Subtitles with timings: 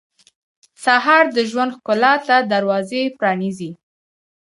[0.83, 3.71] سهار د ژوند ښکلا ته دروازه پرانیزي.